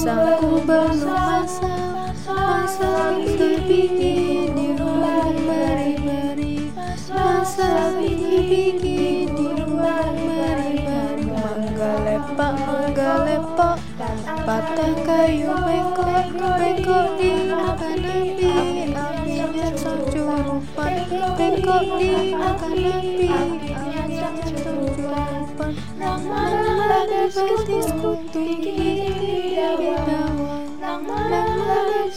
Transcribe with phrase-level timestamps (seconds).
[0.00, 3.20] Pisangku belum masak Masak
[3.68, 6.72] bikin di rumah bari-bari
[7.12, 8.80] Masak bikin
[9.28, 13.76] di rumah bari-bari Mangga lepak, mangga lepak
[14.48, 18.52] Patah kayu bengkok, bengkok di makan api
[18.96, 20.92] Apinya securupan
[21.36, 29.09] Bengkok di makan api Apinya securupan Nang mana betis kutu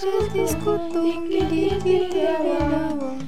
[0.04, 1.00] mana betis kutu
[1.32, 3.24] gigi dawang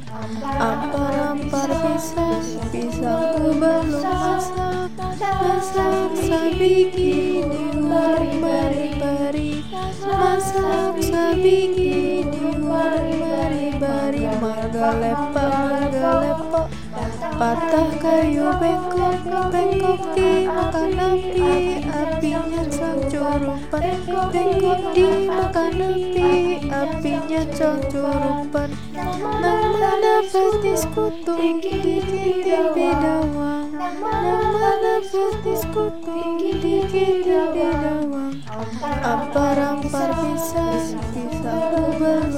[0.60, 9.64] Ampar-ampar pisang, pisangku belum masak Masak sabiki di warung bari-bari.
[10.04, 14.24] Masak sabiki di warung bari-bari.
[14.40, 16.68] Marga lepak, marga lepak
[17.36, 19.20] Patah kayu bengkok,
[19.52, 21.52] bengkok di makan api.
[21.88, 22.64] Apinya
[23.12, 23.96] curupan
[24.32, 28.70] bengkok di makan api Apinya curupan
[29.42, 32.02] Nang mana fetis kutu gigi
[32.74, 38.34] bidawang Nang mana fetis kutu gigi bidawang
[39.06, 42.34] Ampar-ampar pisang, pisangku belum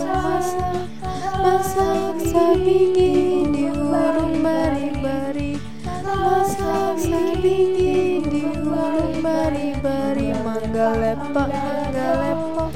[1.38, 5.56] masak sabigi di warung bari-bari?
[6.04, 10.28] Masak sabigi di warung bari-bari?
[10.44, 12.72] Mangga lepak, mangga lepak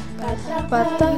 [0.71, 1.10] Patah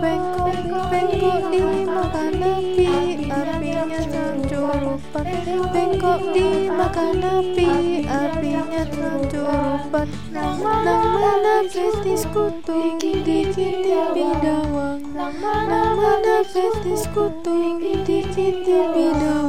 [0.00, 0.52] bengkok,
[0.90, 2.90] bengkok di makan api
[3.26, 4.00] Apinya
[4.46, 5.26] curupan
[5.72, 7.70] Bengkok di makan api
[8.06, 13.50] Apinya curupan Nang mana fetis kutu gigi
[14.12, 15.36] bidawang Nang
[15.96, 18.20] mana fetis kutu gigi
[18.64, 19.45] bidawang